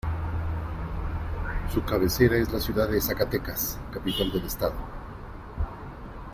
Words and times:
Su 1.71 1.85
cabecera 1.85 2.35
es 2.37 2.51
la 2.51 2.59
ciudad 2.59 2.89
de 2.89 2.99
Zacatecas, 2.99 3.79
capital 3.93 4.31
del 4.31 4.45
estado. 4.47 4.73